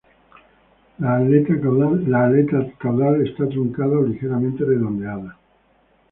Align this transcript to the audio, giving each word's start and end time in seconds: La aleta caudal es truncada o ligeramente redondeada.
La 0.97 1.17
aleta 1.17 1.61
caudal 1.61 3.21
es 3.23 3.35
truncada 3.35 3.99
o 3.99 4.01
ligeramente 4.01 4.65
redondeada. 4.65 5.37